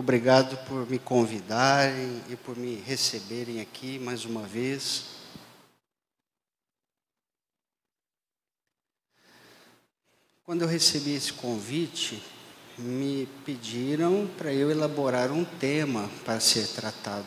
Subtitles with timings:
[0.00, 5.06] Obrigado por me convidarem e por me receberem aqui mais uma vez.
[10.44, 12.22] Quando eu recebi esse convite,
[12.78, 17.26] me pediram para eu elaborar um tema para ser tratado.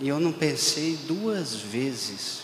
[0.00, 2.42] E eu não pensei duas vezes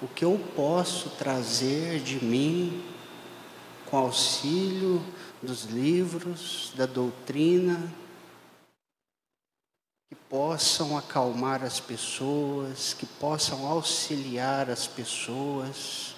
[0.00, 2.92] o que eu posso trazer de mim
[3.86, 5.04] com auxílio
[5.42, 7.92] dos livros, da doutrina,
[10.08, 16.14] que possam acalmar as pessoas, que possam auxiliar as pessoas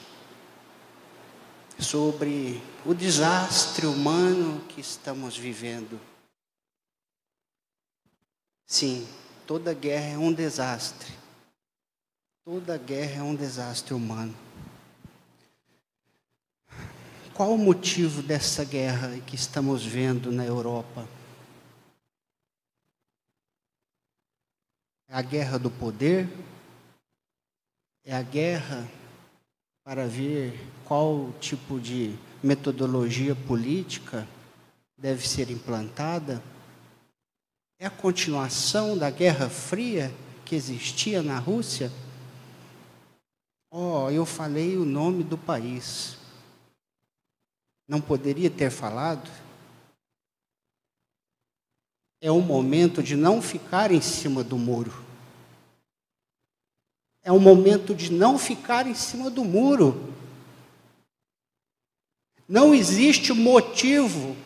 [1.78, 6.00] sobre o desastre humano que estamos vivendo.
[8.66, 9.06] Sim,
[9.46, 11.12] toda guerra é um desastre.
[12.44, 14.43] Toda guerra é um desastre humano.
[17.34, 21.04] Qual o motivo dessa guerra que estamos vendo na Europa?
[25.08, 26.28] É a guerra do poder?
[28.04, 28.88] É a guerra
[29.82, 34.28] para ver qual tipo de metodologia política
[34.96, 36.40] deve ser implantada?
[37.80, 41.90] É a continuação da Guerra Fria que existia na Rússia?
[43.72, 46.22] Oh, eu falei o nome do país.
[47.86, 49.30] Não poderia ter falado?
[52.20, 55.04] É o momento de não ficar em cima do muro.
[57.22, 60.14] É o momento de não ficar em cima do muro.
[62.48, 64.36] Não existe motivo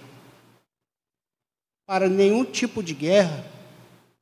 [1.87, 3.45] para nenhum tipo de guerra,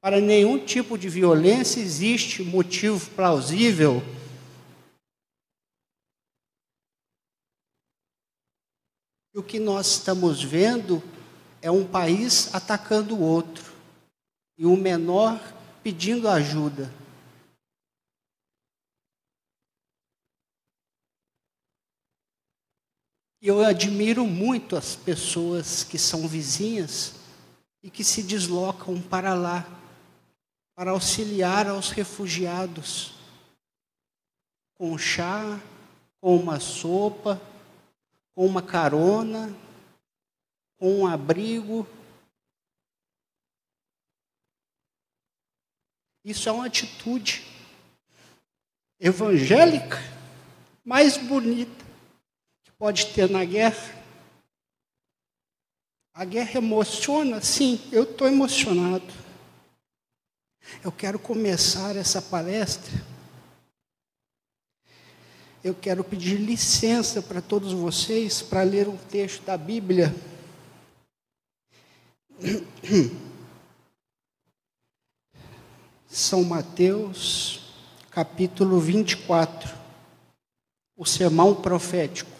[0.01, 4.03] para nenhum tipo de violência, existe motivo plausível
[9.37, 11.03] O que nós estamos vendo
[11.61, 13.71] é um país atacando o outro
[14.57, 15.39] e o menor
[15.83, 16.91] pedindo ajuda.
[23.43, 27.17] Eu admiro muito as pessoas que são vizinhas
[27.83, 29.69] e que se deslocam para lá
[30.75, 33.13] para auxiliar aos refugiados
[34.79, 35.61] com chá,
[36.23, 37.39] com uma sopa,
[38.37, 39.49] com uma carona,
[40.77, 41.89] com um abrigo.
[46.23, 47.47] Isso é uma atitude
[49.01, 49.97] evangélica
[50.85, 51.83] mais bonita
[52.63, 53.97] que pode ter na guerra.
[56.13, 57.41] A guerra emociona?
[57.41, 59.15] Sim, eu estou emocionado.
[60.85, 63.16] Eu quero começar essa palestra
[65.67, 70.15] eu quero pedir licença para todos vocês para ler um texto da Bíblia.
[76.07, 77.75] São Mateus,
[78.13, 79.77] capítulo 24,
[80.97, 82.31] o sermão profético.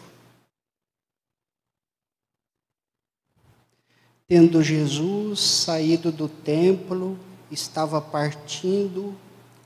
[4.25, 7.19] Tendo Jesus saído do templo,
[7.51, 9.13] estava partindo,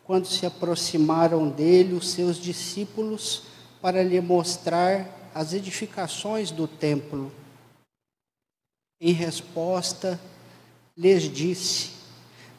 [0.03, 3.50] quando se aproximaram dele os seus discípulos,
[3.81, 7.31] para lhe mostrar as edificações do templo.
[8.99, 10.19] Em resposta,
[10.95, 11.91] lhes disse: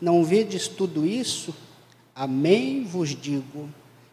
[0.00, 1.54] Não vedes tudo isso?
[2.14, 3.68] Amém vos digo,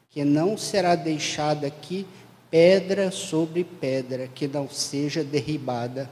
[0.09, 2.05] que não será deixada aqui
[2.49, 6.09] pedra sobre pedra que não seja derribada.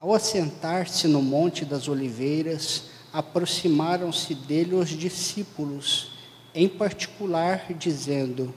[0.00, 6.12] Ao assentar-se no Monte das Oliveiras, aproximaram-se dele os discípulos,
[6.54, 8.54] em particular, dizendo: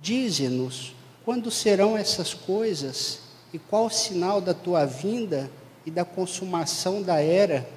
[0.00, 0.94] Dize-nos
[1.24, 3.20] quando serão essas coisas
[3.52, 5.50] e qual o sinal da tua vinda
[5.84, 7.68] e da consumação da era?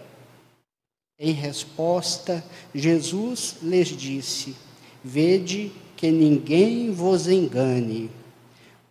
[1.17, 2.43] Em resposta,
[2.73, 4.55] Jesus lhes disse:
[5.03, 8.09] Vede que ninguém vos engane,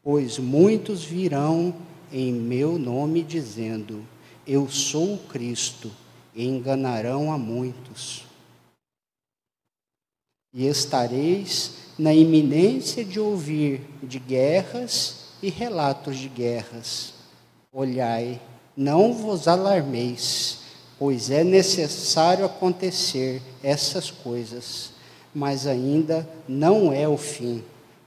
[0.02, 1.74] pois muitos virão
[2.12, 4.04] em meu nome dizendo:
[4.46, 5.90] Eu sou o Cristo,
[6.34, 8.24] e enganarão a muitos.
[10.52, 17.12] E estareis na iminência de ouvir de guerras e relatos de guerras.
[17.70, 18.40] Olhai,
[18.74, 20.60] não vos alarmeis,
[20.98, 24.92] pois é necessário acontecer essas coisas,
[25.34, 27.62] mas ainda não é o fim,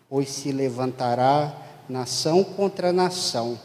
[0.09, 1.55] pois se levantará
[1.87, 3.59] nação contra nação,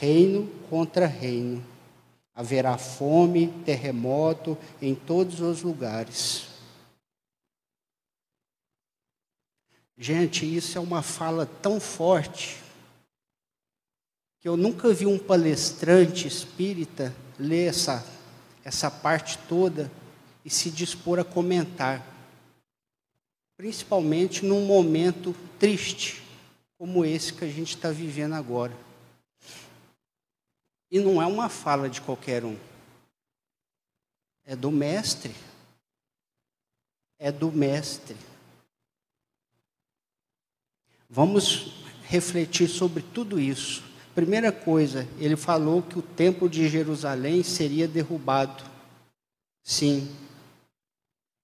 [0.00, 1.62] reino contra reino.
[2.34, 6.47] Haverá fome, terremoto em todos os lugares.
[10.00, 12.62] Gente, isso é uma fala tão forte
[14.38, 18.06] que eu nunca vi um palestrante espírita ler essa,
[18.64, 19.90] essa parte toda
[20.44, 22.06] e se dispor a comentar,
[23.56, 26.22] principalmente num momento triste
[26.78, 28.76] como esse que a gente está vivendo agora.
[30.92, 32.56] E não é uma fala de qualquer um,
[34.44, 35.34] é do Mestre.
[37.18, 38.16] É do Mestre.
[41.10, 41.72] Vamos
[42.04, 43.82] refletir sobre tudo isso.
[44.14, 48.62] Primeira coisa, ele falou que o templo de Jerusalém seria derrubado.
[49.62, 50.08] Sim,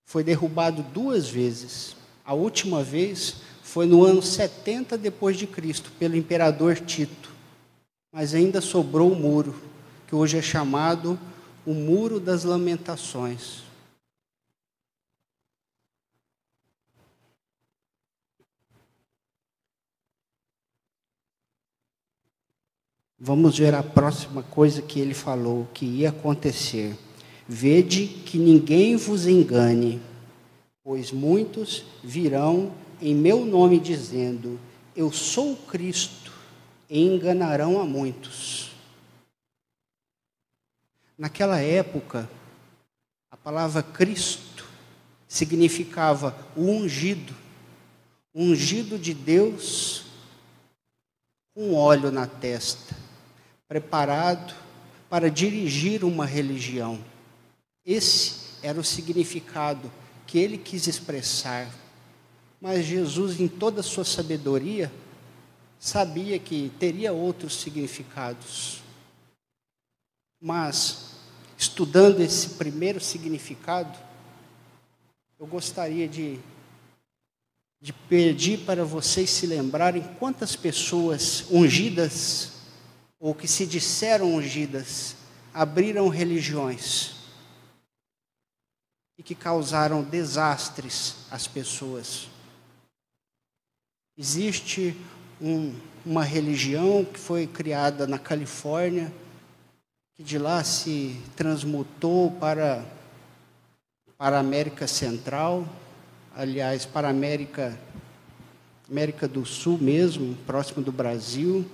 [0.06, 1.96] foi derrubado duas vezes.
[2.24, 7.30] A última vez foi no ano 70 depois de Cristo, pelo imperador Tito.
[8.12, 9.54] Mas ainda sobrou o muro,
[10.06, 11.18] que hoje é chamado
[11.66, 13.63] o Muro das Lamentações.
[23.18, 26.98] Vamos ver a próxima coisa que ele falou que ia acontecer.
[27.46, 30.02] Vede que ninguém vos engane,
[30.82, 34.58] pois muitos virão em meu nome dizendo:
[34.96, 36.32] Eu sou Cristo,
[36.90, 38.72] e enganarão a muitos.
[41.16, 42.28] Naquela época,
[43.30, 44.66] a palavra Cristo
[45.28, 47.32] significava o ungido,
[48.34, 50.04] ungido de Deus
[51.54, 53.03] com óleo na testa
[53.68, 54.54] preparado
[55.08, 56.98] para dirigir uma religião.
[57.84, 59.90] Esse era o significado
[60.26, 61.70] que ele quis expressar.
[62.60, 64.90] Mas Jesus, em toda a sua sabedoria,
[65.78, 68.82] sabia que teria outros significados.
[70.40, 71.10] Mas,
[71.58, 73.96] estudando esse primeiro significado,
[75.38, 76.38] eu gostaria de,
[77.80, 82.53] de pedir para vocês se lembrarem quantas pessoas ungidas
[83.24, 85.16] ou que se disseram ungidas,
[85.54, 87.14] abriram religiões
[89.16, 92.28] e que causaram desastres às pessoas.
[94.14, 94.94] Existe
[95.40, 95.74] um,
[96.04, 99.10] uma religião que foi criada na Califórnia,
[100.14, 102.84] que de lá se transmutou para,
[104.18, 105.66] para a América Central,
[106.36, 107.80] aliás, para a América,
[108.86, 111.66] América do Sul mesmo, próximo do Brasil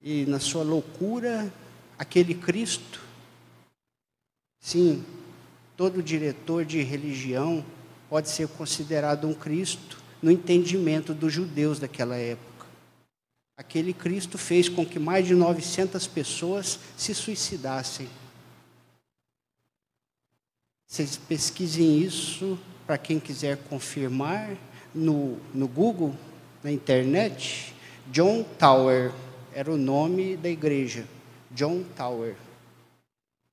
[0.00, 1.52] e na sua loucura,
[1.98, 3.00] aquele Cristo.
[4.60, 5.04] Sim,
[5.76, 7.64] todo diretor de religião
[8.08, 12.48] pode ser considerado um Cristo no entendimento dos judeus daquela época.
[13.56, 18.08] Aquele Cristo fez com que mais de 900 pessoas se suicidassem.
[20.86, 24.56] Vocês pesquisem isso para quem quiser confirmar
[24.94, 26.14] no, no Google,
[26.62, 27.74] na internet.
[28.10, 29.12] John Tower,
[29.54, 31.06] era o nome da igreja,
[31.50, 32.34] John Tower.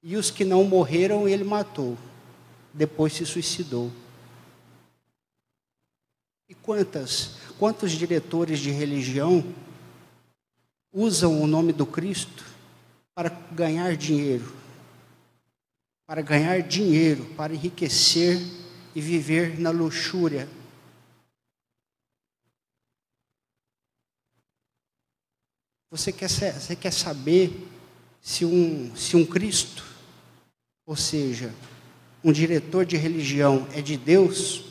[0.04, 1.98] E os que não morreram, ele matou.
[2.74, 3.92] Depois se suicidou.
[6.48, 9.44] E quantas, quantos diretores de religião
[10.94, 12.46] usam o nome do Cristo
[13.16, 14.54] para ganhar dinheiro?
[16.06, 18.40] Para ganhar dinheiro, para enriquecer
[18.94, 20.48] e viver na luxúria
[25.96, 27.70] Você quer, você quer saber
[28.22, 29.82] se um, se um Cristo,
[30.86, 31.54] ou seja,
[32.22, 34.66] um diretor de religião é de Deus?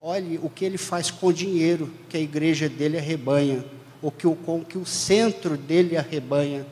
[0.00, 3.62] Olhe o que ele faz com o dinheiro que a igreja dele arrebanha,
[4.00, 6.66] ou que o, com que o centro dele arrebanha,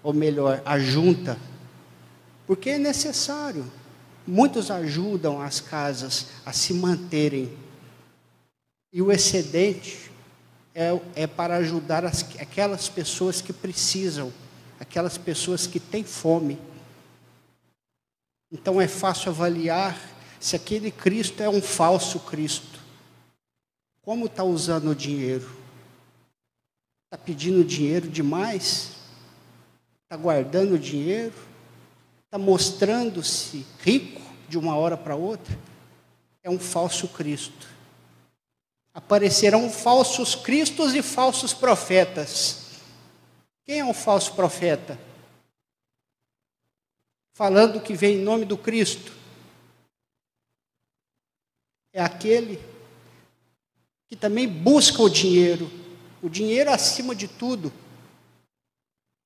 [0.00, 1.36] ou melhor, ajunta.
[2.46, 3.68] Porque é necessário.
[4.24, 7.52] Muitos ajudam as casas a se manterem.
[8.92, 10.13] E o excedente
[10.74, 14.32] é, é para ajudar as, aquelas pessoas que precisam,
[14.80, 16.58] aquelas pessoas que têm fome.
[18.50, 19.96] Então é fácil avaliar
[20.40, 22.80] se aquele Cristo é um falso Cristo.
[24.02, 25.48] Como está usando o dinheiro?
[27.06, 28.90] Está pedindo dinheiro demais?
[30.02, 31.32] Está guardando dinheiro?
[32.24, 35.56] Está mostrando-se rico de uma hora para outra?
[36.42, 37.73] É um falso Cristo.
[38.94, 42.64] Aparecerão falsos cristos e falsos profetas.
[43.64, 44.96] Quem é um falso profeta?
[47.32, 49.12] Falando que vem em nome do Cristo.
[51.92, 52.62] É aquele
[54.06, 55.68] que também busca o dinheiro,
[56.22, 57.72] o dinheiro acima de tudo.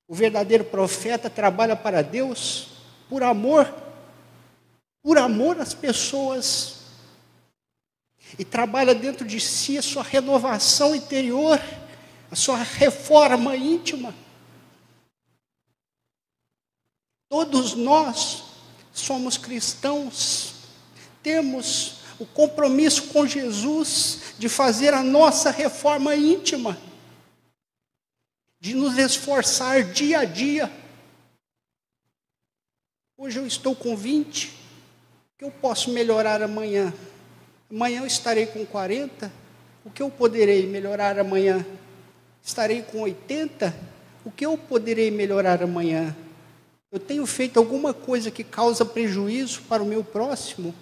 [0.07, 2.69] O verdadeiro profeta trabalha para Deus
[3.09, 3.71] por amor,
[5.03, 6.78] por amor às pessoas
[8.37, 11.61] e trabalha dentro de si a sua renovação interior
[12.31, 14.15] a sua reforma íntima.
[17.29, 18.45] Todos nós
[18.93, 20.55] somos cristãos,
[21.23, 26.79] temos o compromisso com Jesus de fazer a nossa reforma íntima,
[28.59, 30.73] de nos esforçar dia a dia.
[33.17, 34.53] Hoje eu estou com 20, o
[35.39, 36.93] que eu posso melhorar amanhã?
[37.71, 39.31] Amanhã eu estarei com 40,
[39.85, 41.67] o que eu poderei melhorar amanhã?
[42.43, 43.75] Estarei com 80,
[44.25, 46.17] o que eu poderei melhorar amanhã?
[46.91, 50.75] Eu tenho feito alguma coisa que causa prejuízo para o meu próximo?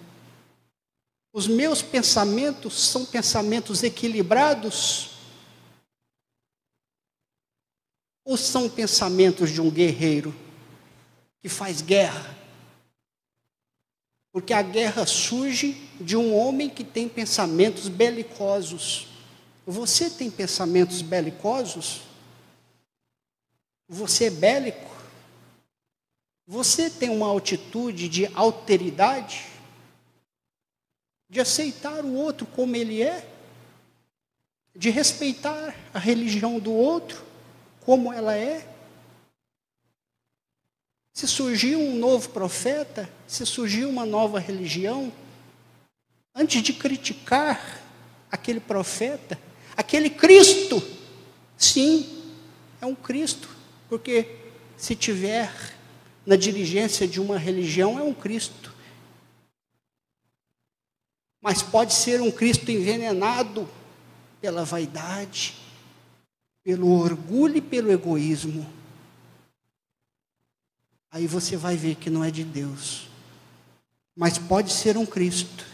[1.32, 5.10] Os meus pensamentos são pensamentos equilibrados?
[8.24, 10.32] Ou são pensamentos de um guerreiro
[11.42, 12.36] que faz guerra?
[14.36, 19.06] Porque a guerra surge de um homem que tem pensamentos belicosos.
[19.66, 22.02] Você tem pensamentos belicosos?
[23.88, 24.94] Você é bélico?
[26.46, 29.46] Você tem uma atitude de alteridade?
[31.30, 33.26] De aceitar o outro como ele é?
[34.74, 37.24] De respeitar a religião do outro
[37.80, 38.68] como ela é?
[41.16, 45.10] Se surgiu um novo profeta, se surgiu uma nova religião,
[46.34, 47.80] antes de criticar
[48.30, 49.40] aquele profeta,
[49.74, 50.76] aquele Cristo,
[51.56, 52.22] sim,
[52.82, 53.48] é um Cristo,
[53.88, 54.28] porque
[54.76, 55.50] se tiver
[56.26, 58.70] na dirigência de uma religião é um Cristo.
[61.40, 63.66] Mas pode ser um Cristo envenenado
[64.38, 65.54] pela vaidade,
[66.62, 68.70] pelo orgulho e pelo egoísmo.
[71.16, 73.08] Aí você vai ver que não é de Deus.
[74.14, 75.64] Mas pode ser um Cristo,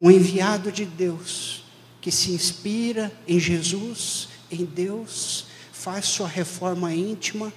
[0.00, 1.62] um enviado de Deus,
[2.00, 7.52] que se inspira em Jesus, em Deus, faz sua reforma íntima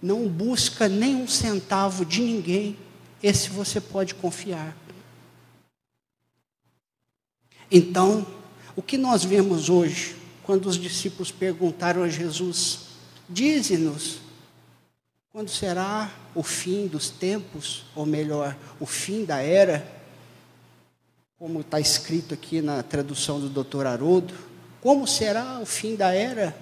[0.00, 2.76] não busca nem um centavo de ninguém,
[3.20, 4.76] esse você pode confiar.
[7.68, 8.24] Então,
[8.76, 10.14] o que nós vemos hoje,
[10.44, 12.82] quando os discípulos perguntaram a Jesus,
[13.28, 14.27] dize-nos,
[15.30, 19.86] quando será o fim dos tempos, ou melhor, o fim da era,
[21.38, 23.86] como está escrito aqui na tradução do Dr.
[23.86, 24.34] Haroldo,
[24.80, 26.56] como será o fim da era?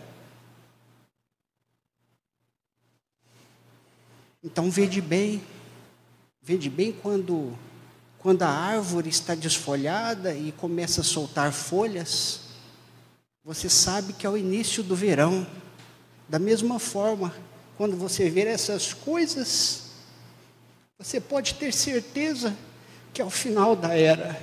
[4.42, 5.42] Então vede bem,
[6.42, 7.56] vede bem quando,
[8.18, 12.40] quando a árvore está desfolhada e começa a soltar folhas,
[13.44, 15.46] você sabe que é o início do verão.
[16.28, 17.32] Da mesma forma,
[17.76, 19.82] quando você ver essas coisas,
[20.98, 22.56] você pode ter certeza
[23.12, 24.40] que é o final da era.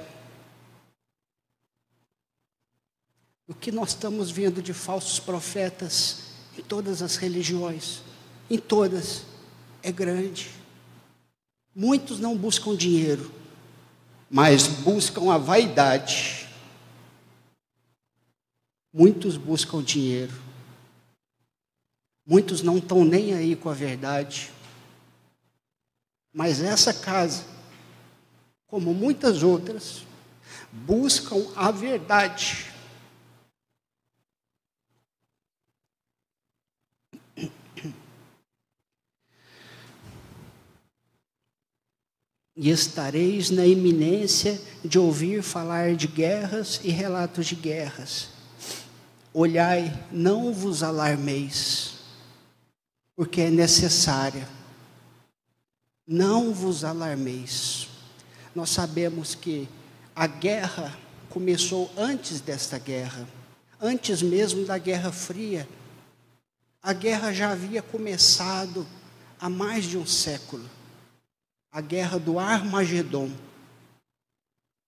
[3.48, 6.20] O que nós estamos vendo de falsos profetas
[6.58, 8.02] em todas as religiões,
[8.50, 9.24] em todas,
[9.82, 10.50] é grande.
[11.76, 13.32] Muitos não buscam dinheiro,
[14.30, 16.48] mas buscam a vaidade.
[18.94, 20.34] Muitos buscam dinheiro.
[22.26, 24.52] Muitos não estão nem aí com a verdade.
[26.34, 27.44] Mas essa casa,
[28.68, 30.04] como muitas outras,
[30.72, 32.74] buscam a verdade.
[42.56, 48.30] e estareis na iminência de ouvir falar de guerras e relatos de guerras.
[49.34, 51.96] Olhai, não vos alarmeis,
[53.16, 54.48] porque é necessária.
[56.06, 57.88] Não vos alarmeis.
[58.54, 59.68] Nós sabemos que
[60.16, 60.98] a guerra
[61.30, 63.28] começou antes desta guerra,
[63.82, 65.68] antes mesmo da Guerra Fria.
[66.82, 68.86] A guerra já havia começado
[69.40, 70.70] há mais de um século
[71.74, 73.32] a guerra do Armagedon.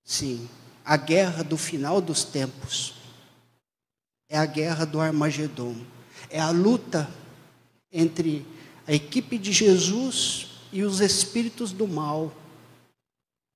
[0.04, 0.48] Sim,
[0.86, 2.94] a guerra do final dos tempos.
[4.30, 5.76] É a guerra do Armagedon.
[6.30, 7.10] É a luta
[7.96, 8.46] entre
[8.86, 12.32] a equipe de Jesus e os espíritos do mal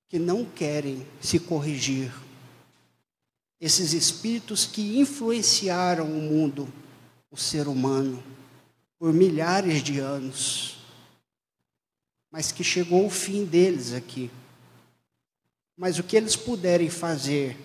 [0.08, 2.12] que não querem se corrigir.
[3.62, 6.67] Esses espíritos que influenciaram o mundo,
[7.29, 8.24] o ser humano,
[8.98, 10.79] por milhares de anos
[12.31, 14.29] mas que chegou o fim deles aqui.
[15.75, 17.58] Mas o que eles puderem fazer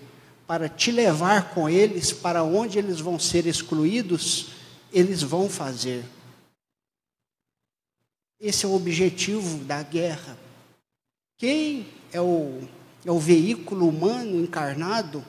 [0.46, 4.48] para te levar com eles para onde eles vão ser excluídos,
[4.92, 6.04] eles vão fazer.
[8.44, 10.36] Esse é o objetivo da guerra.
[11.38, 12.60] Quem é o,
[13.02, 15.24] é o veículo humano encarnado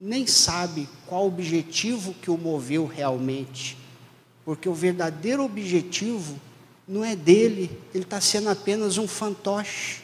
[0.00, 3.76] nem sabe qual objetivo que o moveu realmente,
[4.44, 6.40] porque o verdadeiro objetivo
[6.88, 10.02] não é dele, ele está sendo apenas um fantoche,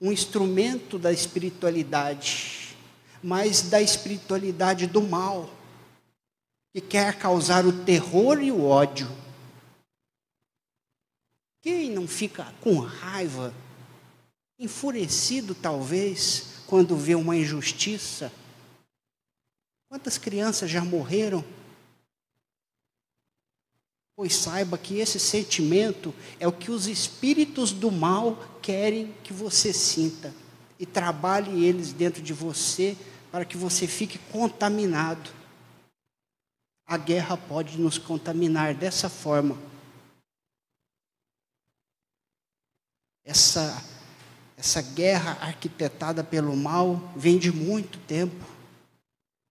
[0.00, 2.74] um instrumento da espiritualidade,
[3.22, 5.50] mas da espiritualidade do mal,
[6.72, 9.21] que quer causar o terror e o ódio.
[11.62, 13.54] Quem não fica com raiva,
[14.58, 18.32] enfurecido talvez, quando vê uma injustiça?
[19.88, 21.44] Quantas crianças já morreram?
[24.16, 29.72] Pois saiba que esse sentimento é o que os espíritos do mal querem que você
[29.72, 30.34] sinta
[30.80, 32.96] e trabalhe eles dentro de você
[33.30, 35.30] para que você fique contaminado.
[36.86, 39.71] A guerra pode nos contaminar dessa forma.
[43.24, 43.82] Essa
[44.56, 48.46] essa guerra arquitetada pelo mal vem de muito tempo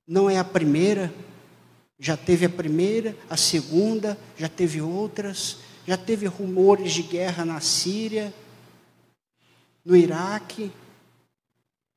[0.07, 1.13] não é a primeira,
[1.99, 7.59] já teve a primeira, a segunda, já teve outras, já teve rumores de guerra na
[7.61, 8.33] Síria,
[9.85, 10.71] no Iraque,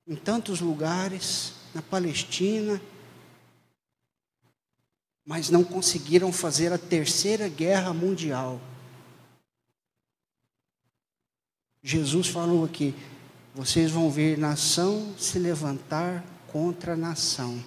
[0.07, 2.81] em tantos lugares, na Palestina,
[5.25, 8.61] mas não conseguiram fazer a terceira guerra mundial.
[11.87, 12.95] Jesus falou aqui:
[13.55, 17.63] vocês vão ver nação se levantar contra nação.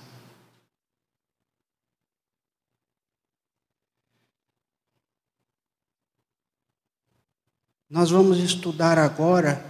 [7.87, 9.63] Nós vamos estudar agora,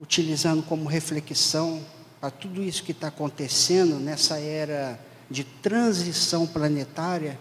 [0.00, 1.84] utilizando como reflexão
[2.18, 4.98] para tudo isso que está acontecendo nessa era
[5.30, 7.38] de transição planetária,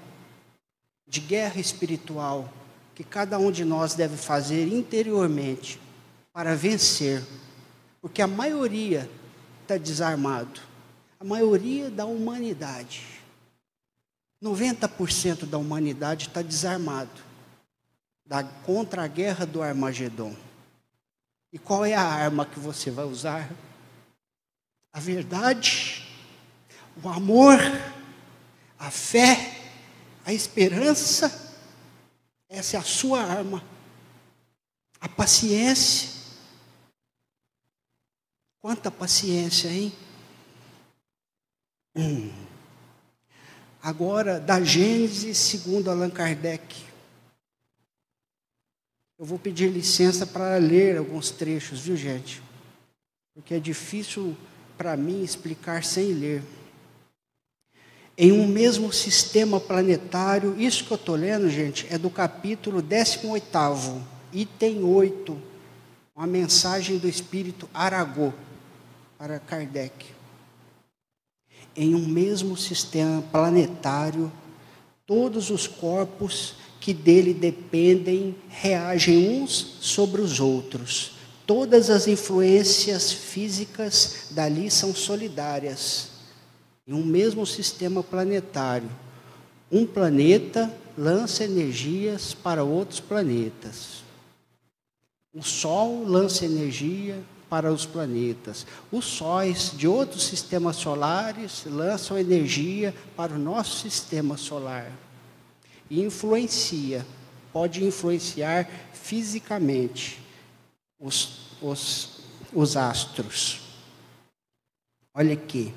[1.08, 2.52] de guerra espiritual,
[2.96, 5.80] que cada um de nós deve fazer interiormente
[6.32, 7.24] para vencer,
[8.02, 9.10] porque a maioria
[9.62, 10.60] está desarmado,
[11.20, 13.04] a maioria da humanidade,
[14.42, 17.22] 90% da humanidade está desarmado
[18.26, 20.36] da, contra a guerra do Armagedon.
[21.52, 23.50] E qual é a arma que você vai usar?
[24.92, 26.08] A verdade,
[27.04, 27.60] o amor,
[28.78, 29.62] a fé,
[30.26, 31.43] a esperança.
[32.54, 33.64] Essa é a sua arma.
[35.02, 36.08] A paciência.
[38.62, 39.92] Quanta paciência, hein?
[41.96, 42.32] Hum.
[43.82, 46.86] Agora, da Gênesis segundo Allan Kardec.
[49.18, 52.40] Eu vou pedir licença para ler alguns trechos, viu, gente?
[53.34, 54.38] Porque é difícil
[54.78, 56.44] para mim explicar sem ler.
[58.16, 64.02] Em um mesmo sistema planetário, isso que eu estou lendo, gente, é do capítulo 18,
[64.32, 65.36] item 8,
[66.16, 68.32] uma mensagem do Espírito Aragô
[69.18, 70.06] para Kardec.
[71.76, 74.32] Em um mesmo sistema planetário,
[75.08, 81.14] todos os corpos que dele dependem reagem uns sobre os outros.
[81.48, 86.13] Todas as influências físicas dali são solidárias.
[86.86, 88.90] Em um mesmo sistema planetário,
[89.72, 94.04] um planeta lança energias para outros planetas.
[95.34, 98.68] O Sol lança energia para os planetas.
[98.92, 104.92] Os sóis de outros sistemas solares lançam energia para o nosso sistema solar
[105.90, 107.06] e influencia,
[107.52, 110.20] pode influenciar fisicamente
[111.00, 113.62] os, os, os astros.
[115.14, 115.74] Olha aqui.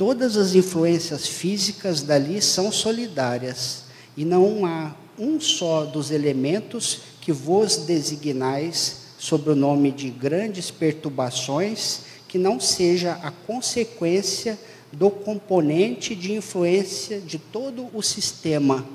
[0.00, 3.82] Todas as influências físicas dali são solidárias,
[4.16, 10.70] e não há um só dos elementos que vos designais sob o nome de grandes
[10.70, 14.58] perturbações que não seja a consequência
[14.90, 18.86] do componente de influência de todo o sistema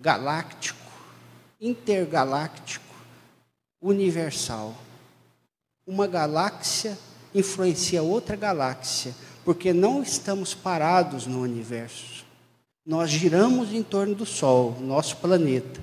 [0.00, 0.90] galáctico,
[1.60, 2.94] intergaláctico,
[3.78, 4.74] universal.
[5.86, 6.96] Uma galáxia
[7.34, 12.24] influencia outra galáxia, porque não estamos parados no universo.
[12.86, 15.80] Nós giramos em torno do Sol, nosso planeta.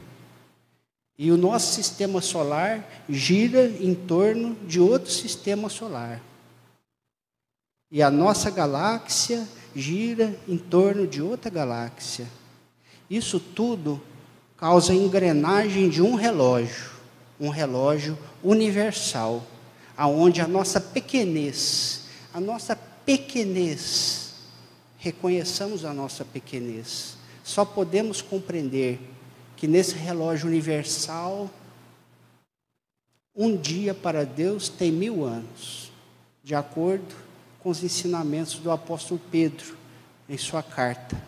[1.17, 6.19] E o nosso sistema solar gira em torno de outro sistema solar.
[7.91, 12.27] E a nossa galáxia gira em torno de outra galáxia.
[13.09, 14.01] Isso tudo
[14.57, 16.91] causa a engrenagem de um relógio,
[17.39, 19.43] um relógio universal,
[19.97, 24.33] aonde a nossa pequenez, a nossa pequenez,
[24.97, 27.17] reconheçamos a nossa pequenez.
[27.43, 28.99] Só podemos compreender
[29.57, 31.49] que nesse relógio universal,
[33.35, 35.91] um dia para Deus tem mil anos,
[36.43, 37.15] de acordo
[37.59, 39.77] com os ensinamentos do apóstolo Pedro
[40.27, 41.21] em sua carta.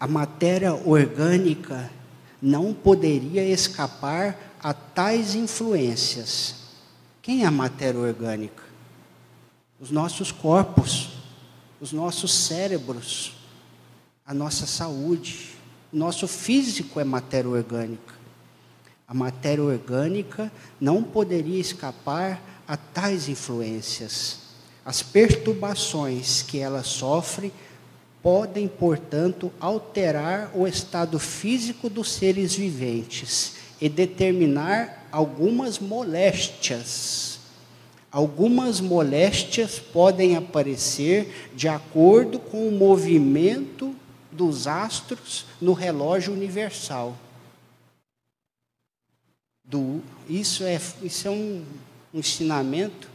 [0.00, 1.90] A matéria orgânica
[2.40, 6.54] não poderia escapar a tais influências.
[7.28, 8.62] Quem é a matéria orgânica?
[9.78, 11.10] Os nossos corpos,
[11.78, 13.34] os nossos cérebros,
[14.24, 15.50] a nossa saúde.
[15.92, 18.14] O nosso físico é matéria orgânica.
[19.06, 24.38] A matéria orgânica não poderia escapar a tais influências.
[24.82, 27.52] As perturbações que ela sofre
[28.22, 37.38] podem, portanto, alterar o estado físico dos seres viventes e determinar algumas moléstias.
[38.10, 43.94] Algumas moléstias podem aparecer de acordo com o movimento
[44.32, 47.16] dos astros no relógio universal.
[49.62, 51.62] Do, isso é, isso é um,
[52.14, 53.08] um ensinamento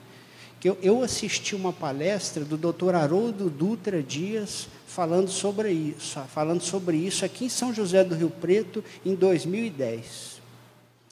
[0.59, 2.95] que eu, eu, assisti uma palestra do Dr.
[2.95, 8.29] Haroldo Dutra Dias falando sobre isso, falando sobre isso aqui em São José do Rio
[8.29, 10.42] Preto em 2010.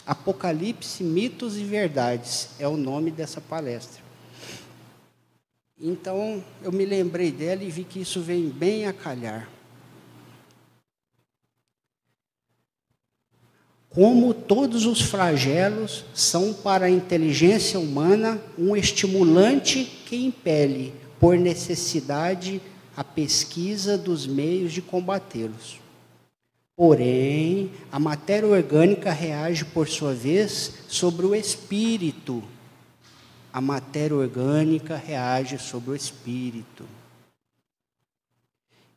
[0.05, 4.01] Apocalipse, mitos e verdades é o nome dessa palestra.
[5.79, 9.49] Então, eu me lembrei dela e vi que isso vem bem a calhar.
[13.91, 22.61] como todos os flagelos são para a inteligência humana um estimulante que impele, por necessidade,
[22.95, 25.79] a pesquisa dos meios de combatê-los.
[26.83, 32.41] Porém, a matéria orgânica reage, por sua vez, sobre o espírito.
[33.53, 36.83] A matéria orgânica reage sobre o espírito.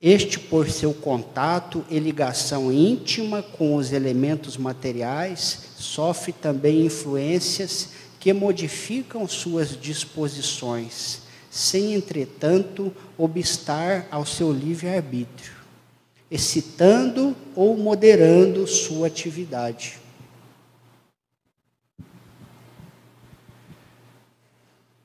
[0.00, 8.32] Este, por seu contato e ligação íntima com os elementos materiais, sofre também influências que
[8.32, 11.20] modificam suas disposições,
[11.50, 15.63] sem, entretanto, obstar ao seu livre-arbítrio,
[16.34, 20.00] excitando ou moderando sua atividade.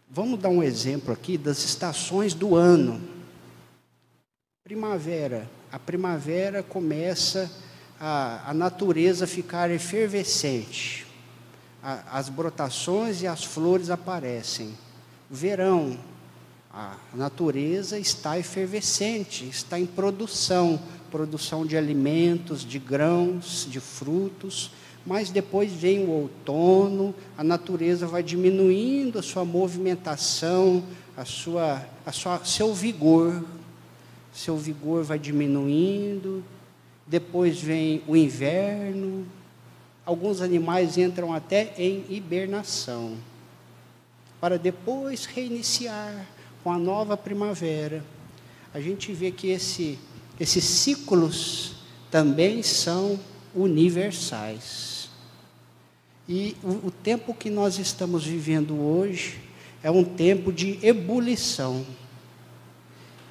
[0.09, 2.99] Vamos dar um exemplo aqui das estações do ano.
[4.63, 5.47] Primavera.
[5.71, 7.47] A primavera começa
[7.99, 11.05] a, a natureza ficar efervescente.
[11.83, 14.75] A, as brotações e as flores aparecem.
[15.29, 15.95] Verão.
[16.71, 20.79] A natureza está efervescente, está em produção
[21.09, 24.71] produção de alimentos, de grãos, de frutos.
[25.05, 30.83] Mas depois vem o outono, a natureza vai diminuindo a sua movimentação,
[31.15, 33.43] a sua, a sua, seu vigor,
[34.33, 36.43] seu vigor vai diminuindo,
[37.07, 39.25] depois vem o inverno,
[40.05, 43.17] alguns animais entram até em hibernação,
[44.39, 46.25] para depois reiniciar
[46.63, 48.03] com a nova primavera.
[48.73, 49.97] A gente vê que esse,
[50.39, 51.73] esses ciclos
[52.09, 53.19] também são
[53.53, 55.09] universais.
[56.27, 59.39] E o, o tempo que nós estamos vivendo hoje
[59.81, 61.85] é um tempo de ebulição.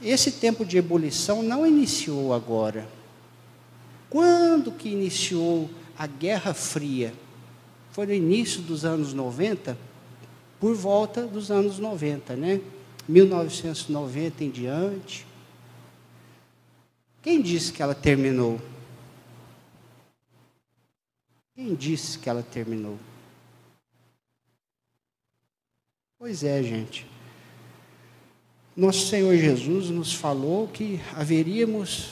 [0.02, 2.88] Esse tempo de ebulição não iniciou agora.
[4.10, 7.12] Quando que iniciou a Guerra Fria?
[7.92, 9.76] Foi no início dos anos 90,
[10.60, 12.60] por volta dos anos 90, né?
[13.08, 15.26] 1990 em diante.
[17.22, 18.60] Quem disse que ela terminou?
[21.54, 22.98] Quem disse que ela terminou?
[26.18, 27.06] Pois é, gente.
[28.76, 32.10] Nosso Senhor Jesus nos falou que haveríamos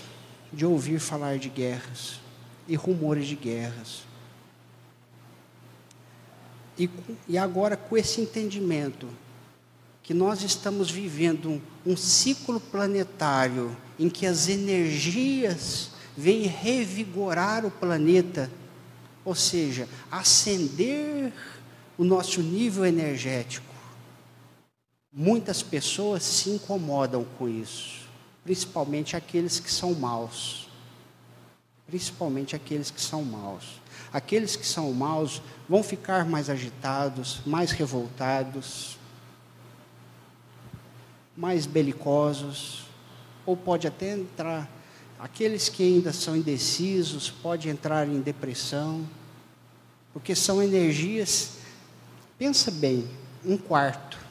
[0.52, 2.18] de ouvir falar de guerras
[2.66, 4.02] e rumores de guerras.
[6.76, 6.90] E,
[7.28, 9.08] e agora, com esse entendimento,
[10.02, 17.70] que nós estamos vivendo um, um ciclo planetário em que as energias vêm revigorar o
[17.70, 18.50] planeta,
[19.24, 21.32] ou seja, acender
[21.98, 23.74] o nosso nível energético.
[25.12, 28.06] Muitas pessoas se incomodam com isso,
[28.44, 30.68] principalmente aqueles que são maus.
[31.86, 33.80] Principalmente aqueles que são maus.
[34.12, 38.98] Aqueles que são maus vão ficar mais agitados, mais revoltados,
[41.36, 42.85] mais belicosos,
[43.46, 44.68] ou pode até entrar.
[45.18, 49.08] Aqueles que ainda são indecisos podem entrar em depressão,
[50.12, 51.52] porque são energias.
[52.36, 53.08] Pensa bem,
[53.44, 54.26] um quarto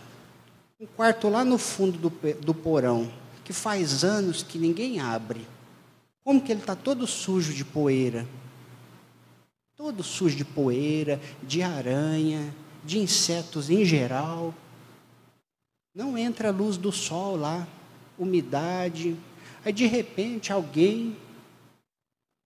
[0.77, 2.09] um quarto lá no fundo do,
[2.41, 3.09] do porão,
[3.45, 5.47] que faz anos que ninguém abre.
[6.21, 8.27] Como que ele está todo sujo de poeira?
[9.77, 14.53] Todo sujo de poeira, de aranha, de insetos em geral.
[15.95, 17.65] Não entra a luz do sol lá,
[18.17, 19.15] umidade.
[19.63, 21.15] Aí de repente alguém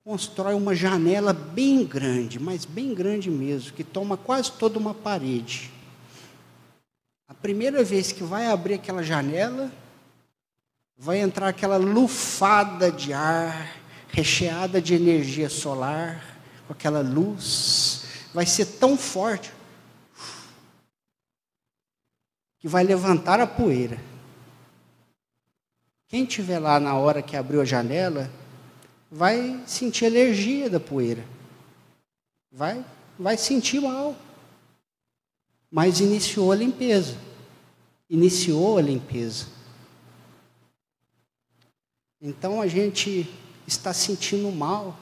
[0.04, 5.72] constrói uma janela bem grande, mas bem grande mesmo, que toma quase toda uma parede.
[7.28, 9.72] A primeira vez que vai abrir aquela janela,
[10.98, 13.76] vai entrar aquela lufada de ar,
[14.10, 18.04] recheada de energia solar, com aquela luz,
[18.34, 19.52] vai ser tão forte
[22.60, 24.00] que vai levantar a poeira.
[26.10, 28.32] Quem estiver lá na hora que abriu a janela,
[29.12, 31.24] vai sentir alergia da poeira.
[32.52, 32.84] Vai,
[33.18, 34.16] vai sentir mal.
[35.70, 37.16] Mas iniciou a limpeza.
[38.10, 39.46] Iniciou a limpeza.
[42.20, 43.30] Então a gente
[43.68, 44.98] está sentindo mal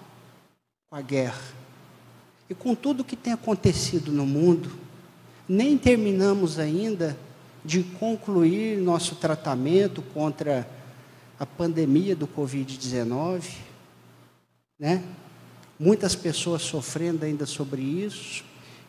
[0.89, 1.41] com a guerra.
[2.49, 4.77] E com tudo que tem acontecido no mundo,
[5.47, 7.17] nem terminamos ainda
[7.63, 10.67] de concluir nosso tratamento contra
[11.39, 13.67] a pandemia do Covid-19
[14.80, 15.04] né?
[15.80, 18.43] Muitas pessoas sofrendo ainda sobre isso,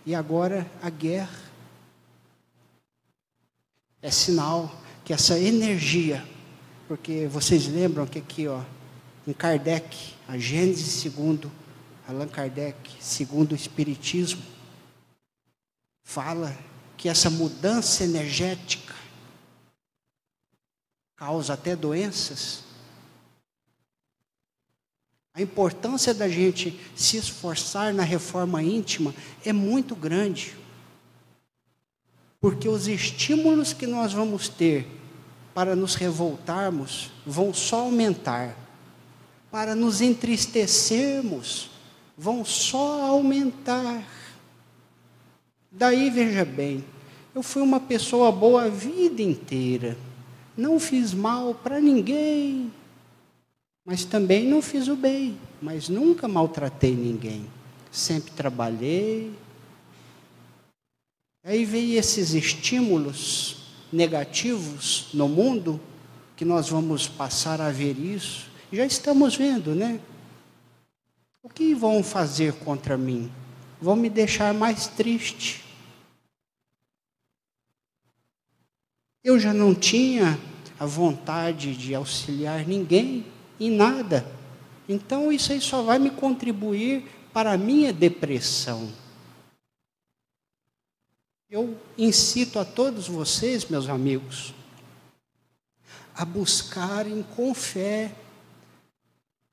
[0.05, 1.49] e agora a guerra.
[4.01, 4.73] É sinal
[5.05, 6.25] que essa energia,
[6.87, 8.63] porque vocês lembram que aqui, ó,
[9.27, 11.51] em Kardec, a Gênese segundo
[12.07, 14.43] Allan Kardec, segundo o Espiritismo,
[16.05, 16.57] fala
[16.97, 18.95] que essa mudança energética
[21.19, 22.69] causa até doenças
[25.39, 30.57] a importância da gente se esforçar na reforma íntima é muito grande.
[32.41, 34.89] Porque os estímulos que nós vamos ter
[35.55, 38.57] para nos revoltarmos vão só aumentar.
[39.49, 41.71] Para nos entristecermos
[42.17, 44.03] vão só aumentar.
[45.71, 46.85] Daí veja bem,
[47.33, 49.97] eu fui uma pessoa boa a vida inteira.
[50.59, 52.73] Não fiz mal para ninguém,
[53.85, 57.47] mas também não fiz o bem, mas nunca maltratei ninguém.
[57.93, 59.33] Sempre trabalhei.
[61.45, 65.81] Aí veio esses estímulos negativos no mundo,
[66.35, 68.49] que nós vamos passar a ver isso.
[68.73, 70.01] Já estamos vendo, né?
[71.41, 73.31] O que vão fazer contra mim?
[73.81, 75.65] Vão me deixar mais triste.
[79.23, 80.39] Eu já não tinha
[80.79, 83.27] a vontade de auxiliar ninguém
[83.59, 84.27] em nada.
[84.89, 88.91] Então isso aí só vai me contribuir para a minha depressão.
[91.51, 94.55] Eu incito a todos vocês, meus amigos,
[96.15, 98.13] a buscarem com fé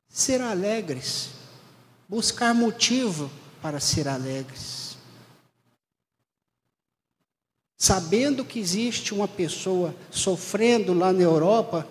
[0.09, 1.31] ser alegres,
[2.07, 3.29] buscar motivo
[3.61, 4.84] para ser alegres.
[7.85, 11.87] Sabendo que existe uma pessoa sofrendo lá na Europa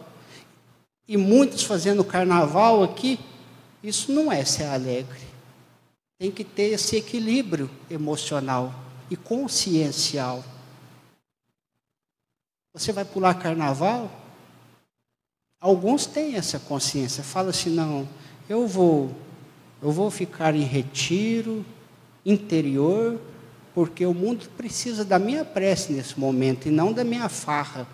[1.07, 3.16] e muitos fazendo carnaval aqui,
[3.80, 5.20] isso não é ser alegre.
[6.18, 8.74] Tem que ter esse equilíbrio emocional
[9.09, 10.44] e consciencial.
[12.72, 14.11] Você vai pular carnaval?
[15.61, 18.09] Alguns têm essa consciência, fala assim: "Não,
[18.48, 19.14] eu vou
[19.80, 21.64] eu vou ficar em retiro
[22.26, 23.20] interior,
[23.74, 27.87] porque o mundo precisa da minha prece nesse momento e não da minha farra.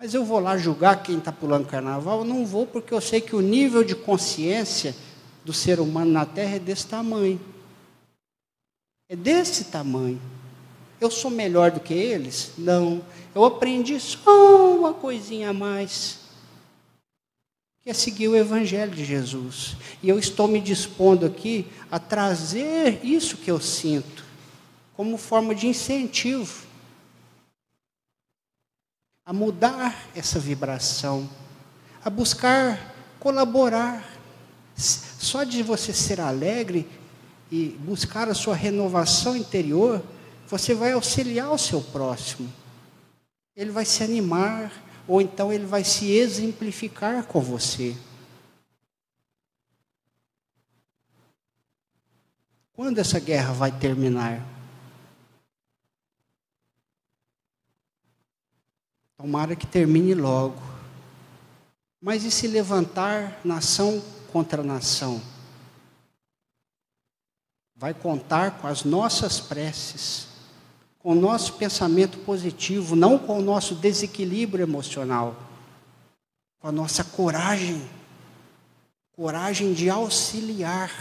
[0.00, 2.24] Mas eu vou lá julgar quem está pulando carnaval?
[2.24, 4.94] Não vou, porque eu sei que o nível de consciência
[5.44, 7.40] do ser humano na Terra é desse tamanho.
[9.08, 10.20] É desse tamanho.
[11.00, 12.52] Eu sou melhor do que eles?
[12.58, 13.02] Não.
[13.34, 16.27] Eu aprendi só uma coisinha a mais.
[17.88, 19.74] É seguir o Evangelho de Jesus.
[20.02, 24.24] E eu estou me dispondo aqui a trazer isso que eu sinto,
[24.94, 26.68] como forma de incentivo
[29.28, 31.28] a mudar essa vibração,
[32.02, 34.02] a buscar colaborar.
[34.74, 36.88] Só de você ser alegre
[37.50, 40.02] e buscar a sua renovação interior,
[40.46, 42.50] você vai auxiliar o seu próximo.
[43.54, 44.72] Ele vai se animar,
[45.08, 47.96] ou então ele vai se exemplificar com você.
[52.74, 54.46] Quando essa guerra vai terminar?
[59.16, 60.62] Tomara que termine logo.
[62.00, 65.20] Mas e se levantar nação contra nação?
[67.74, 70.27] Vai contar com as nossas preces,
[71.08, 75.34] com o nosso pensamento positivo, não com o nosso desequilíbrio emocional,
[76.60, 77.80] com a nossa coragem,
[79.16, 80.92] coragem de auxiliar.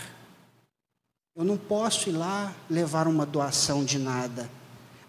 [1.36, 4.50] Eu não posso ir lá levar uma doação de nada,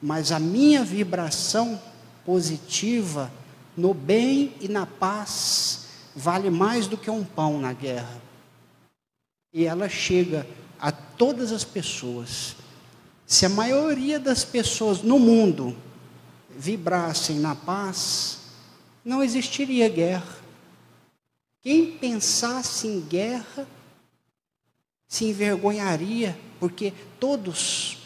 [0.03, 1.81] mas a minha vibração
[2.27, 3.31] positiva
[3.77, 8.21] no bem e na paz vale mais do que um pão na guerra.
[9.55, 10.45] E ela chega
[10.77, 12.57] a todas as pessoas.
[13.29, 15.77] Se a maioria das pessoas no mundo
[16.49, 18.39] vibrassem na paz,
[19.05, 20.39] não existiria guerra.
[21.61, 23.69] Quem pensasse em guerra
[25.07, 27.99] se envergonharia, porque todos,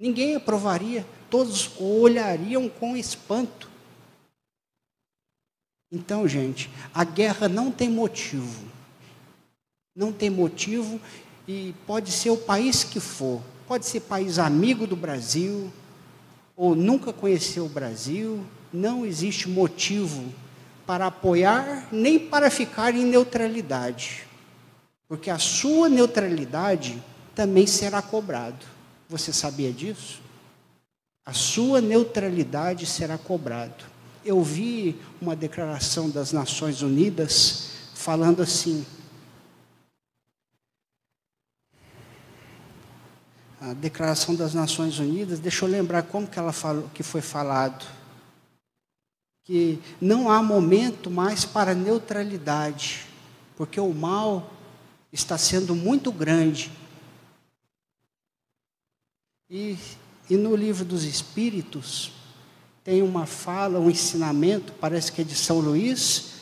[0.00, 3.68] ninguém aprovaria, todos olhariam com espanto.
[5.92, 8.64] Então, gente, a guerra não tem motivo.
[9.94, 10.98] Não tem motivo
[11.46, 13.42] e pode ser o país que for.
[13.68, 15.70] Pode ser país amigo do Brasil
[16.56, 18.42] ou nunca conheceu o Brasil.
[18.72, 20.32] Não existe motivo
[20.86, 24.26] para apoiar nem para ficar em neutralidade.
[25.06, 27.02] Porque a sua neutralidade
[27.34, 28.64] também será cobrado.
[29.06, 30.22] Você sabia disso?
[31.26, 33.84] A sua neutralidade será cobrado.
[34.24, 38.86] Eu vi uma declaração das Nações Unidas falando assim:
[43.60, 47.84] a Declaração das Nações Unidas, deixa eu lembrar como que ela falou, que foi falado,
[49.44, 53.06] que não há momento mais para neutralidade,
[53.56, 54.52] porque o mal
[55.12, 56.70] está sendo muito grande.
[59.50, 59.76] E,
[60.30, 62.12] e no livro dos Espíritos,
[62.84, 66.34] tem uma fala, um ensinamento, parece que é de São Luís,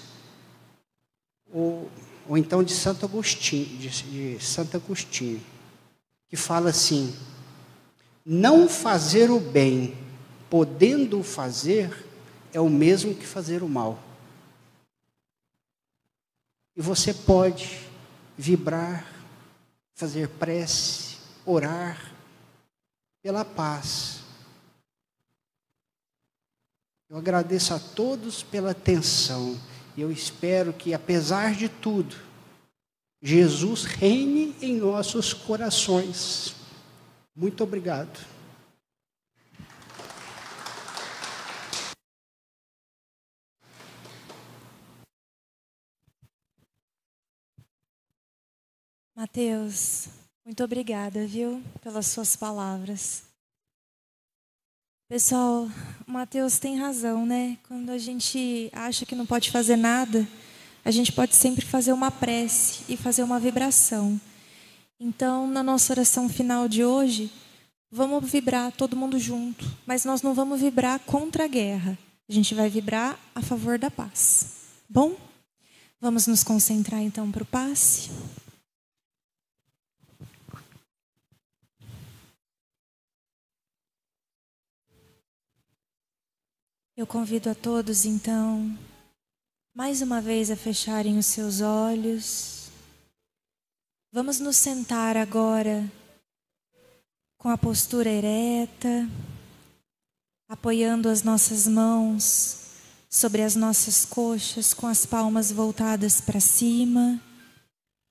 [1.51, 1.91] ou,
[2.29, 3.89] ou então de Santo Agostinho, de,
[4.37, 5.41] de Santo Agostinho,
[6.29, 7.15] que fala assim:
[8.25, 9.97] não fazer o bem,
[10.51, 12.07] podendo fazer,
[12.53, 14.03] é o mesmo que fazer o mal.
[16.77, 17.81] E você pode
[18.37, 19.07] vibrar,
[19.95, 22.13] fazer prece, orar
[23.23, 24.21] pela paz.
[27.09, 29.59] Eu agradeço a todos pela atenção
[29.97, 32.26] e eu espero que, apesar de tudo,
[33.27, 36.55] Jesus reine em nossos corações.
[37.35, 38.25] Muito obrigado.
[49.17, 50.07] Mateus,
[50.45, 53.25] muito obrigada, viu, pelas suas palavras.
[55.09, 55.69] Pessoal,
[56.07, 57.59] o Mateus tem razão, né?
[57.67, 60.29] Quando a gente acha que não pode fazer nada,
[60.87, 64.21] a gente pode sempre fazer uma prece e fazer uma vibração.
[65.01, 67.29] Então, na nossa oração final de hoje,
[67.91, 71.99] vamos vibrar todo mundo junto, mas nós não vamos vibrar contra a guerra.
[72.29, 74.47] A gente vai vibrar a favor da paz.
[74.89, 75.17] Bom?
[76.01, 78.09] Vamos nos concentrar então para o passe.
[86.97, 88.79] Eu convido a todos, então,
[89.77, 92.71] mais uma vez a fecharem os seus olhos.
[94.11, 95.93] Vamos nos sentar agora
[97.37, 99.07] com a postura ereta,
[100.49, 102.69] apoiando as nossas mãos
[103.11, 107.21] sobre as nossas coxas, com as palmas voltadas para cima,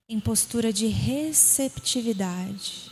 [0.08, 2.92] em postura de receptividade.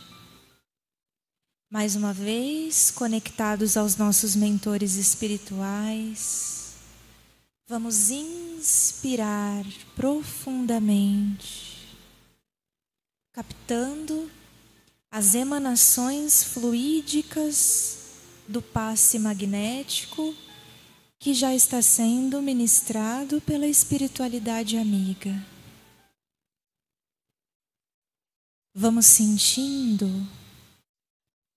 [1.70, 6.63] Mais uma vez, conectados aos nossos mentores espirituais,
[7.66, 9.64] vamos inspirar
[9.96, 11.96] profundamente,
[13.32, 14.30] captando
[15.10, 17.98] as emanações fluídicas
[18.46, 20.34] do passe magnético
[21.18, 25.32] que já está sendo ministrado pela espiritualidade amiga.
[28.74, 30.06] Vamos sentindo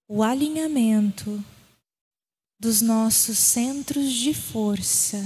[0.07, 1.43] o alinhamento
[2.59, 5.23] dos nossos centros de força,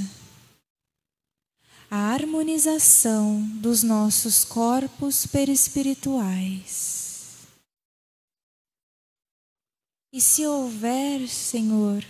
[1.94, 7.36] a harmonização dos nossos corpos perispirituais.
[10.14, 12.02] E se houver, Senhor,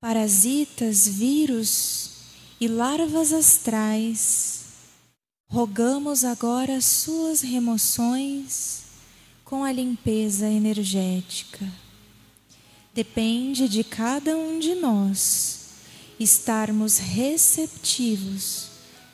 [0.00, 2.10] parasitas, vírus
[2.60, 4.64] e larvas astrais,
[5.48, 8.82] rogamos agora as suas remoções
[9.44, 11.72] com a limpeza energética.
[12.92, 15.63] Depende de cada um de nós
[16.18, 18.68] estarmos receptivos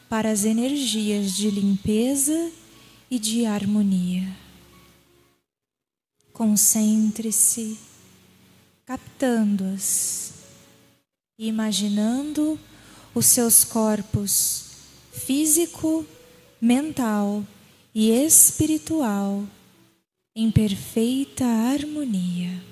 [0.09, 2.51] para as energias de limpeza
[3.11, 4.37] e de harmonia.
[6.33, 7.79] Concentre-se,
[8.85, 10.33] captando-as,
[11.39, 12.59] imaginando
[13.15, 14.71] os seus corpos
[15.13, 16.07] físico,
[16.61, 17.45] mental
[17.95, 19.45] e espiritual
[20.35, 22.70] em perfeita harmonia.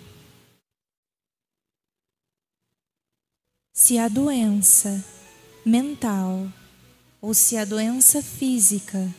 [3.80, 5.04] Se a doença
[5.64, 6.52] mental
[7.22, 9.14] ou se a doença física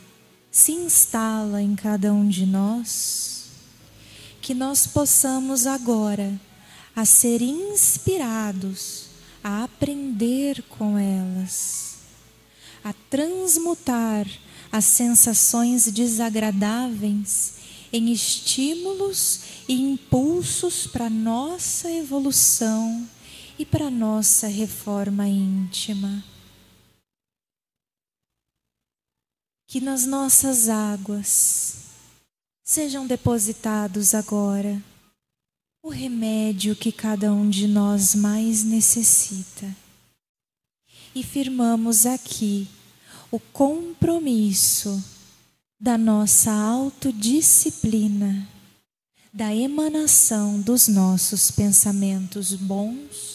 [0.51, 3.45] se instala em cada um de nós,
[4.41, 6.37] que nós possamos agora
[6.93, 9.05] a ser inspirados
[9.41, 11.99] a aprender com elas,
[12.83, 14.27] a transmutar
[14.69, 17.53] as sensações desagradáveis
[17.93, 19.39] em estímulos
[19.69, 23.07] e impulsos para nossa evolução
[23.59, 26.23] e para nossa reforma íntima.
[29.67, 31.75] Que nas nossas águas
[32.63, 34.81] sejam depositados agora
[35.83, 39.75] o remédio que cada um de nós mais necessita.
[41.13, 42.65] E firmamos aqui
[43.29, 45.03] o compromisso
[45.77, 48.47] da nossa autodisciplina,
[49.33, 53.28] da emanação dos nossos pensamentos bons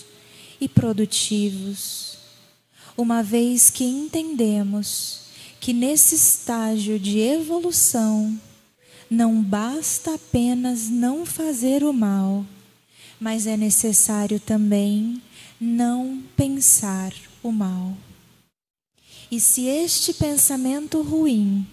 [0.65, 2.17] e produtivos,
[2.97, 5.21] uma vez que entendemos
[5.61, 8.41] que nesse estágio de evolução,
[9.11, 12.47] não basta apenas não fazer o mal,
[13.21, 15.21] mas é necessário também
[15.61, 17.13] não pensar
[17.43, 17.95] o mal.
[19.31, 21.67] E se este pensamento ruim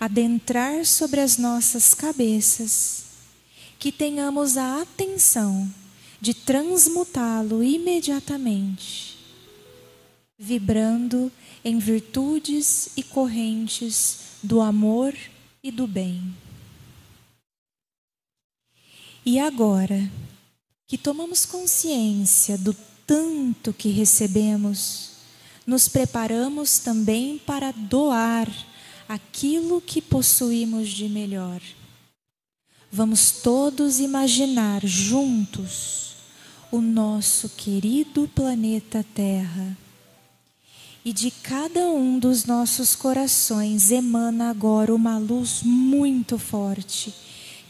[0.00, 3.04] adentrar sobre as nossas cabeças,
[3.78, 5.70] que tenhamos a atenção
[6.20, 9.16] de transmutá-lo imediatamente,
[10.36, 11.30] vibrando
[11.64, 15.14] em virtudes e correntes do amor
[15.62, 16.34] e do bem.
[19.24, 20.10] E agora
[20.86, 22.74] que tomamos consciência do
[23.06, 25.10] tanto que recebemos,
[25.66, 28.50] nos preparamos também para doar
[29.08, 31.60] aquilo que possuímos de melhor.
[32.90, 36.07] Vamos todos imaginar juntos
[36.70, 39.76] o nosso querido planeta Terra.
[41.04, 47.14] E de cada um dos nossos corações emana agora uma luz muito forte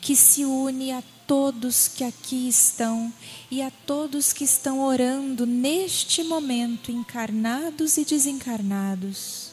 [0.00, 3.12] que se une a todos que aqui estão
[3.50, 9.50] e a todos que estão orando neste momento, encarnados e desencarnados.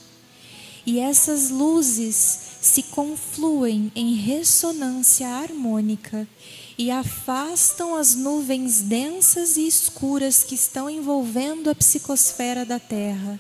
[0.85, 6.27] E essas luzes se confluem em ressonância harmônica
[6.77, 13.39] e afastam as nuvens densas e escuras que estão envolvendo a psicosfera da Terra,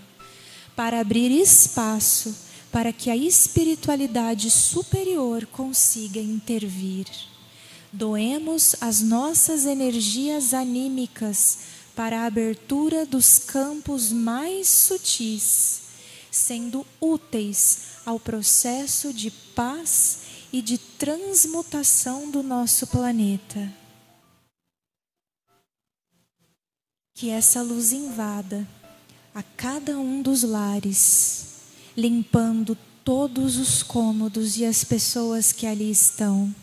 [0.75, 2.35] para abrir espaço
[2.71, 7.07] para que a espiritualidade superior consiga intervir.
[7.91, 11.59] Doemos as nossas energias anímicas
[11.95, 15.83] para a abertura dos campos mais sutis,
[16.29, 20.24] sendo úteis ao processo de paz
[20.55, 23.69] e de transmutação do nosso planeta.
[27.13, 28.65] Que essa luz invada
[29.33, 31.47] a cada um dos lares,
[31.97, 36.55] limpando todos os cômodos e as pessoas que ali estão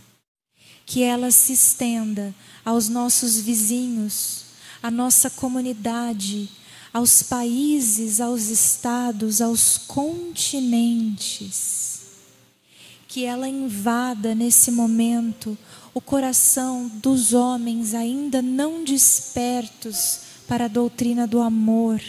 [0.86, 2.34] que ela se estenda
[2.64, 4.46] aos nossos vizinhos,
[4.82, 6.48] à nossa comunidade,
[6.92, 11.91] aos países, aos estados, aos continentes.
[13.12, 15.58] Que ela invada nesse momento
[15.92, 22.00] o coração dos homens ainda não despertos para a doutrina do amor.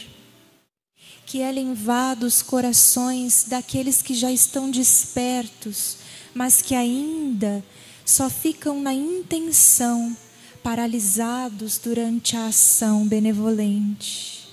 [1.26, 5.98] Que ela invada os corações daqueles que já estão despertos,
[6.34, 7.62] mas que ainda
[8.06, 10.16] só ficam na intenção,
[10.64, 14.48] paralisados durante a ação benevolente.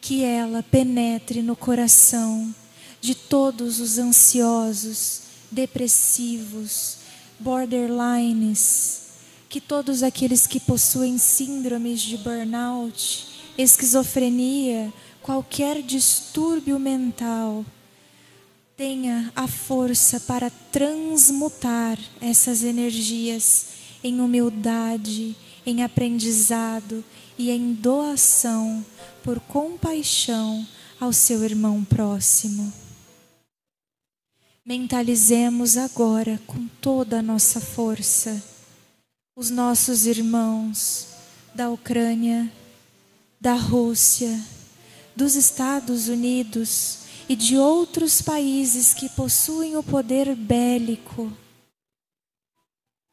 [0.00, 2.54] Que ela penetre no coração
[3.00, 6.98] de todos os ansiosos, depressivos,
[7.38, 9.02] borderlines,
[9.48, 13.26] que todos aqueles que possuem síndromes de burnout,
[13.56, 14.92] esquizofrenia,
[15.22, 17.64] qualquer distúrbio mental,
[18.76, 23.66] tenha a força para transmutar essas energias
[24.04, 25.34] em humildade,
[25.64, 27.02] em aprendizado
[27.38, 28.84] e em doação
[29.22, 30.66] por compaixão
[31.00, 32.72] ao seu irmão próximo.
[34.68, 38.42] Mentalizemos agora com toda a nossa força
[39.36, 41.06] os nossos irmãos
[41.54, 42.52] da Ucrânia,
[43.40, 44.42] da Rússia,
[45.14, 46.98] dos Estados Unidos,
[47.28, 51.32] e de outros países que possuem o poder bélico.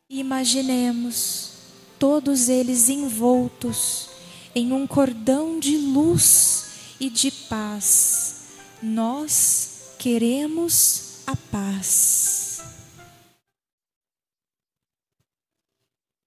[0.09, 1.51] Imaginemos
[1.99, 4.09] todos eles envoltos
[4.55, 6.65] em um cordão de luz
[6.99, 8.45] e de paz.
[8.81, 12.43] Nós queremos a paz.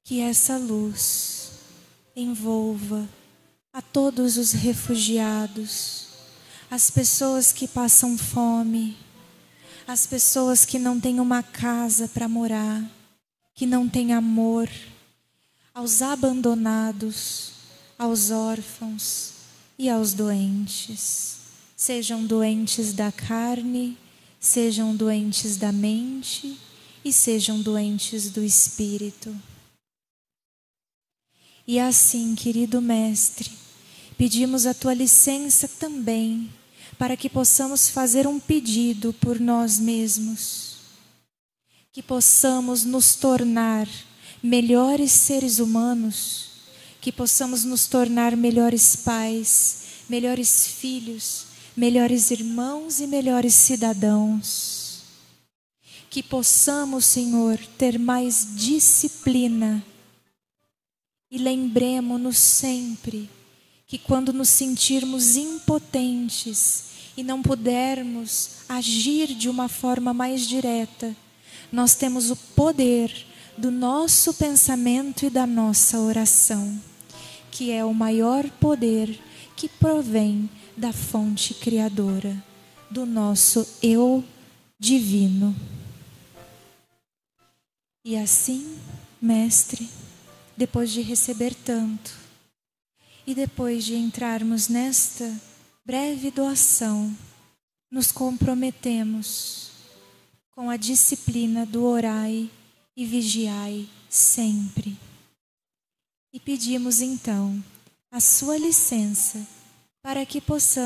[0.06, 1.50] que essa luz
[2.14, 3.08] envolva
[3.72, 6.06] a todos os refugiados,
[6.70, 8.96] as pessoas que passam fome,
[9.84, 12.88] as pessoas que não têm uma casa para morar,
[13.52, 14.70] que não têm amor,
[15.74, 17.50] aos abandonados,
[17.98, 19.32] aos órfãos
[19.76, 21.38] e aos doentes.
[21.76, 23.98] Sejam doentes da carne,
[24.46, 26.56] sejam doentes da mente
[27.04, 29.34] e sejam doentes do espírito.
[31.66, 33.50] E assim, querido Mestre,
[34.16, 36.48] pedimos a tua licença também
[36.96, 40.76] para que possamos fazer um pedido por nós mesmos,
[41.92, 43.88] que possamos nos tornar
[44.40, 46.50] melhores seres humanos,
[47.00, 49.78] que possamos nos tornar melhores pais,
[50.08, 51.45] melhores filhos,
[51.76, 55.02] melhores irmãos e melhores cidadãos.
[56.08, 59.84] Que possamos, Senhor, ter mais disciplina
[61.30, 63.28] e lembremos-nos sempre
[63.86, 66.84] que quando nos sentirmos impotentes
[67.16, 71.14] e não pudermos agir de uma forma mais direta,
[71.70, 73.26] nós temos o poder
[73.58, 76.80] do nosso pensamento e da nossa oração,
[77.50, 79.20] que é o maior poder
[79.56, 82.42] que provém da fonte criadora,
[82.90, 84.22] do nosso eu
[84.78, 85.56] divino.
[88.04, 88.78] E assim,
[89.20, 89.88] Mestre,
[90.56, 92.14] depois de receber tanto
[93.26, 95.34] e depois de entrarmos nesta
[95.84, 97.16] breve doação,
[97.90, 99.70] nos comprometemos
[100.50, 102.50] com a disciplina do orai
[102.96, 104.96] e vigiai sempre.
[106.32, 107.62] E pedimos então
[108.10, 109.55] a sua licença
[110.06, 110.76] para que possamos